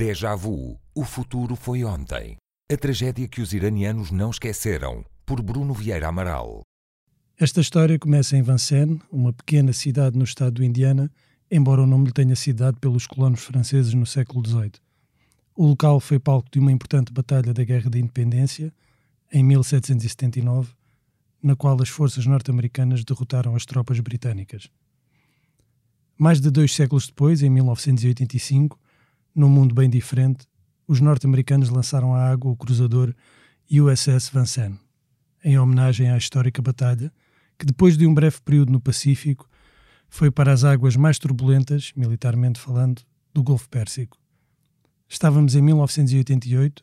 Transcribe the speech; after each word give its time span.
Déjà 0.00 0.34
vu. 0.34 0.80
O 0.94 1.04
futuro 1.04 1.54
foi 1.54 1.84
ontem. 1.84 2.38
A 2.72 2.74
tragédia 2.78 3.28
que 3.28 3.42
os 3.42 3.52
iranianos 3.52 4.10
não 4.10 4.30
esqueceram. 4.30 5.04
Por 5.26 5.42
Bruno 5.42 5.74
Vieira 5.74 6.08
Amaral. 6.08 6.62
Esta 7.38 7.60
história 7.60 7.98
começa 7.98 8.34
em 8.34 8.40
Vincennes, 8.40 8.98
uma 9.12 9.30
pequena 9.30 9.74
cidade 9.74 10.16
no 10.16 10.24
estado 10.24 10.52
do 10.52 10.64
Indiana, 10.64 11.12
embora 11.50 11.82
o 11.82 11.86
nome 11.86 12.06
lhe 12.06 12.12
tenha 12.14 12.34
sido 12.34 12.60
dado 12.60 12.78
pelos 12.78 13.06
colonos 13.06 13.42
franceses 13.42 13.92
no 13.92 14.06
século 14.06 14.42
XVIII. 14.42 14.72
O 15.54 15.66
local 15.66 16.00
foi 16.00 16.18
palco 16.18 16.48
de 16.50 16.58
uma 16.58 16.72
importante 16.72 17.12
batalha 17.12 17.52
da 17.52 17.62
Guerra 17.62 17.90
da 17.90 17.98
Independência, 17.98 18.72
em 19.30 19.44
1779, 19.44 20.72
na 21.42 21.54
qual 21.54 21.76
as 21.82 21.90
forças 21.90 22.24
norte-americanas 22.24 23.04
derrotaram 23.04 23.54
as 23.54 23.66
tropas 23.66 24.00
britânicas. 24.00 24.70
Mais 26.16 26.40
de 26.40 26.50
dois 26.50 26.74
séculos 26.74 27.06
depois, 27.06 27.42
em 27.42 27.50
1985, 27.50 28.80
num 29.34 29.48
mundo 29.48 29.74
bem 29.74 29.88
diferente, 29.88 30.46
os 30.86 31.00
norte-americanos 31.00 31.68
lançaram 31.68 32.14
à 32.14 32.30
água 32.30 32.50
o 32.50 32.56
cruzador 32.56 33.14
USS 33.70 34.30
Vincennes, 34.30 34.78
em 35.44 35.58
homenagem 35.58 36.10
à 36.10 36.16
histórica 36.16 36.60
batalha 36.60 37.12
que, 37.58 37.66
depois 37.66 37.96
de 37.96 38.06
um 38.06 38.14
breve 38.14 38.40
período 38.40 38.72
no 38.72 38.80
Pacífico, 38.80 39.48
foi 40.08 40.30
para 40.30 40.52
as 40.52 40.64
águas 40.64 40.96
mais 40.96 41.18
turbulentas, 41.18 41.92
militarmente 41.94 42.58
falando, 42.58 43.02
do 43.32 43.42
Golfo 43.42 43.68
Pérsico. 43.68 44.18
Estávamos 45.08 45.54
em 45.54 45.60
1988 45.62 46.82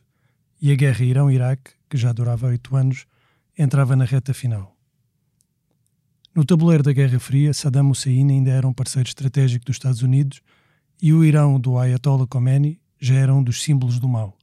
e 0.62 0.72
a 0.72 0.76
guerra 0.76 1.04
Irão-Iraque, 1.04 1.72
que 1.90 1.96
já 1.96 2.12
durava 2.12 2.46
oito 2.46 2.74
anos, 2.76 3.06
entrava 3.58 3.96
na 3.96 4.04
reta 4.04 4.32
final. 4.32 4.76
No 6.34 6.44
tabuleiro 6.44 6.84
da 6.84 6.92
Guerra 6.92 7.18
Fria, 7.18 7.52
Saddam 7.52 7.90
Hussein 7.90 8.30
ainda 8.30 8.50
era 8.50 8.66
um 8.66 8.72
parceiro 8.72 9.08
estratégico 9.08 9.64
dos 9.64 9.74
Estados 9.74 10.02
Unidos 10.02 10.40
e 11.00 11.12
o 11.12 11.24
Irão 11.24 11.58
do 11.58 11.78
Ayatollah 11.78 12.26
Khomeini 12.26 12.80
já 13.00 13.14
era 13.14 13.34
um 13.34 13.42
dos 13.42 13.62
símbolos 13.62 13.98
do 13.98 14.08
mal. 14.08 14.36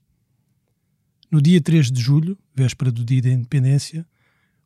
No 1.30 1.42
dia 1.42 1.62
3 1.62 1.92
de 1.92 2.02
julho, 2.02 2.38
véspera 2.54 2.92
do 2.92 3.04
dia 3.04 3.22
da 3.22 3.30
independência, 3.30 4.06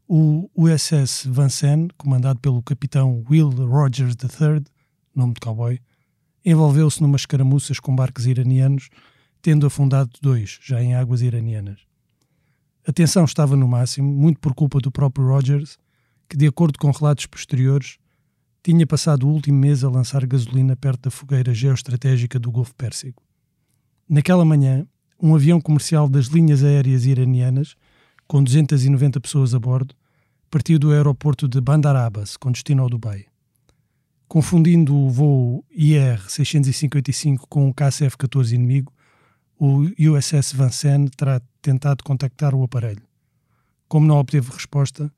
o 0.07 0.49
USS 0.55 1.27
Vincennes, 1.27 1.89
comandado 1.97 2.39
pelo 2.39 2.61
capitão 2.61 3.23
Will 3.29 3.49
Rogers 3.49 4.15
III, 4.15 4.63
nome 5.15 5.33
de 5.33 5.39
cowboy, 5.39 5.79
envolveu-se 6.45 7.01
numas 7.01 7.21
escaramuças 7.21 7.79
com 7.79 7.95
barcos 7.95 8.25
iranianos, 8.25 8.89
tendo 9.41 9.65
afundado 9.65 10.11
dois, 10.21 10.59
já 10.61 10.81
em 10.81 10.95
águas 10.95 11.21
iranianas. 11.21 11.79
A 12.87 12.91
tensão 12.91 13.23
estava 13.23 13.55
no 13.55 13.67
máximo, 13.67 14.11
muito 14.11 14.39
por 14.39 14.53
culpa 14.53 14.79
do 14.79 14.91
próprio 14.91 15.27
Rogers, 15.27 15.77
que, 16.27 16.37
de 16.37 16.47
acordo 16.47 16.77
com 16.79 16.91
relatos 16.91 17.25
posteriores, 17.25 17.97
tinha 18.61 18.85
passado 18.85 19.27
o 19.27 19.31
último 19.31 19.57
mês 19.57 19.83
a 19.83 19.89
lançar 19.89 20.25
gasolina 20.25 20.75
perto 20.75 21.03
da 21.03 21.11
fogueira 21.11 21.53
geoestratégica 21.53 22.37
do 22.37 22.51
Golfo 22.51 22.75
Pérsico. 22.75 23.23
Naquela 24.07 24.43
manhã, 24.43 24.85
um 25.21 25.35
avião 25.35 25.61
comercial 25.61 26.09
das 26.09 26.27
linhas 26.27 26.63
aéreas 26.63 27.05
iranianas, 27.05 27.75
com 28.27 28.43
290 28.43 29.19
pessoas 29.19 29.53
a 29.53 29.59
bordo, 29.59 29.95
partiu 30.49 30.79
do 30.79 30.91
aeroporto 30.91 31.47
de 31.47 31.61
Bandar 31.61 31.95
Abbas, 31.95 32.35
com 32.35 32.51
destino 32.51 32.83
ao 32.83 32.89
Dubai. 32.89 33.25
Confundindo 34.27 34.95
o 34.95 35.09
voo 35.09 35.65
IR-655 35.75 37.39
com 37.49 37.69
o 37.69 37.73
KCF-14 37.73 38.53
inimigo, 38.53 38.93
o 39.57 39.81
USS 39.99 40.53
Vincennes 40.53 41.11
terá 41.17 41.41
tentado 41.61 42.03
contactar 42.03 42.53
o 42.53 42.63
aparelho. 42.63 43.03
Como 43.87 44.05
não 44.05 44.17
obteve 44.17 44.51
resposta, 44.51 45.11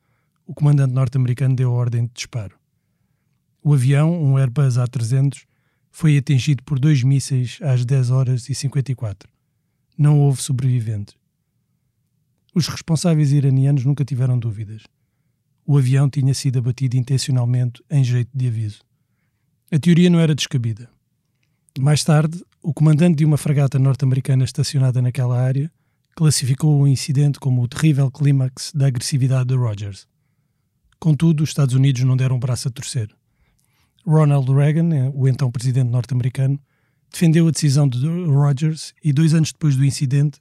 o 0.47 0.53
comandante 0.53 0.93
norte-americano 0.93 1.55
deu 1.55 1.71
a 1.71 1.75
ordem 1.75 2.05
de 2.05 2.13
disparo. 2.13 2.60
O 3.63 3.73
avião, 3.73 4.21
um 4.21 4.37
Airbus 4.37 4.75
A300, 4.75 5.45
foi 5.91 6.17
atingido 6.17 6.63
por 6.63 6.79
dois 6.79 7.03
mísseis 7.03 7.59
às 7.61 7.85
10 7.85 8.09
horas 8.09 8.49
e 8.49 8.55
54. 8.55 9.29
Não 9.97 10.19
houve 10.19 10.41
sobreviventes. 10.41 11.15
Os 12.55 12.67
responsáveis 12.67 13.31
iranianos 13.31 13.85
nunca 13.85 14.03
tiveram 14.03 14.39
dúvidas. 14.39 14.83
O 15.65 15.77
avião 15.77 16.09
tinha 16.09 16.33
sido 16.33 16.59
abatido 16.59 16.97
intencionalmente 16.97 17.83
em 17.89 18.03
jeito 18.03 18.29
de 18.33 18.47
aviso. 18.47 18.79
A 19.71 19.77
teoria 19.77 20.09
não 20.09 20.19
era 20.19 20.33
descabida. 20.33 20.89
Mais 21.79 22.03
tarde, 22.03 22.43
o 22.63 22.73
comandante 22.73 23.17
de 23.17 23.25
uma 23.25 23.37
fragata 23.37 23.77
norte-americana 23.77 24.43
estacionada 24.43 25.01
naquela 25.01 25.39
área 25.39 25.71
classificou 26.15 26.81
o 26.81 26.87
incidente 26.87 27.39
como 27.39 27.61
o 27.61 27.67
terrível 27.67 28.11
clímax 28.11 28.71
da 28.73 28.87
agressividade 28.87 29.49
de 29.49 29.55
Rogers. 29.55 30.07
Contudo, 30.99 31.43
os 31.43 31.49
Estados 31.51 31.75
Unidos 31.75 32.03
não 32.03 32.17
deram 32.17 32.35
o 32.35 32.39
braço 32.39 32.67
a 32.67 32.71
torcer. 32.71 33.09
Ronald 34.05 34.49
Reagan, 34.51 34.93
eh, 34.93 35.11
o 35.13 35.27
então 35.27 35.51
presidente 35.51 35.89
norte-americano, 35.89 36.59
defendeu 37.11 37.47
a 37.47 37.51
decisão 37.51 37.87
de 37.87 38.05
Rogers 38.07 38.93
e, 39.03 39.11
dois 39.11 39.33
anos 39.33 39.51
depois 39.51 39.75
do 39.75 39.85
incidente, 39.85 40.39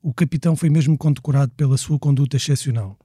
o 0.00 0.12
capitão 0.14 0.56
foi 0.56 0.70
mesmo 0.70 0.96
condecorado 0.96 1.52
pela 1.56 1.76
sua 1.76 1.98
conduta 1.98 2.36
excepcional. 2.36 2.98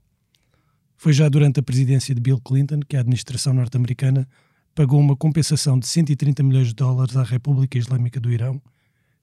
Foi 0.95 1.13
já 1.13 1.29
durante 1.29 1.59
a 1.59 1.63
presidência 1.63 2.15
de 2.15 2.21
Bill 2.21 2.39
Clinton 2.39 2.79
que 2.87 2.97
a 2.97 3.01
administração 3.01 3.53
norte-americana 3.53 4.27
pagou 4.73 4.99
uma 4.99 5.15
compensação 5.15 5.77
de 5.77 5.87
130 5.87 6.41
milhões 6.43 6.67
de 6.67 6.75
dólares 6.75 7.15
à 7.15 7.23
República 7.23 7.77
Islâmica 7.77 8.19
do 8.19 8.31
Irão, 8.31 8.61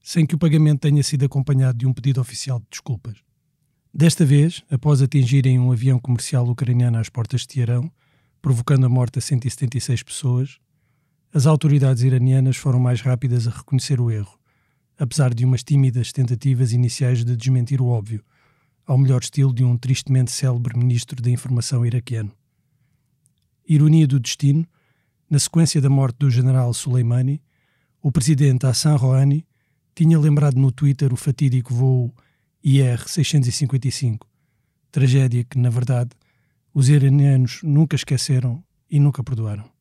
sem 0.01 0.25
que 0.25 0.35
o 0.35 0.37
pagamento 0.37 0.81
tenha 0.81 1.01
sido 1.01 1.25
acompanhado 1.25 1.77
de 1.77 1.85
um 1.85 1.93
pedido 1.93 2.21
oficial 2.21 2.59
de 2.59 2.65
desculpas. 2.69 3.17
Desta 3.93 4.25
vez, 4.25 4.63
após 4.69 5.01
atingirem 5.01 5.57
um 5.57 5.71
avião 5.71 5.97
comercial 5.97 6.47
ucraniano 6.47 6.97
às 6.97 7.09
portas 7.09 7.41
de 7.41 7.47
Teherão, 7.47 7.91
provocando 8.41 8.85
a 8.85 8.89
morte 8.89 9.19
a 9.19 9.21
176 9.21 10.03
pessoas, 10.03 10.59
as 11.35 11.45
autoridades 11.45 12.01
iranianas 12.01 12.55
foram 12.55 12.79
mais 12.79 13.01
rápidas 13.01 13.45
a 13.45 13.51
reconhecer 13.51 13.99
o 13.99 14.09
erro, 14.09 14.39
apesar 14.97 15.33
de 15.33 15.43
umas 15.43 15.65
tímidas 15.65 16.13
tentativas 16.13 16.71
iniciais 16.71 17.25
de 17.25 17.35
desmentir 17.35 17.81
o 17.81 17.87
óbvio, 17.87 18.23
ao 18.85 18.97
melhor 18.97 19.21
estilo 19.21 19.53
de 19.53 19.61
um 19.61 19.75
tristemente 19.75 20.31
célebre 20.31 20.79
ministro 20.79 21.21
da 21.21 21.29
Informação 21.29 21.85
iraquiano. 21.85 22.31
Ironia 23.67 24.07
do 24.07 24.17
destino, 24.17 24.65
na 25.29 25.37
sequência 25.37 25.81
da 25.81 25.89
morte 25.89 26.19
do 26.19 26.31
general 26.31 26.73
Soleimani, 26.73 27.41
o 28.01 28.13
presidente 28.13 28.65
Hassan 28.65 28.95
Rouhani 28.95 29.45
tinha 29.93 30.17
lembrado 30.17 30.55
no 30.55 30.71
Twitter 30.71 31.11
o 31.11 31.17
fatídico 31.17 31.73
voo 31.73 32.15
IR-655, 32.63 34.19
tragédia 34.89 35.43
que, 35.43 35.59
na 35.59 35.69
verdade, 35.69 36.11
os 36.73 36.87
iranianos 36.87 37.59
nunca 37.61 37.97
esqueceram 37.97 38.63
e 38.89 39.01
nunca 39.01 39.21
perdoaram. 39.21 39.74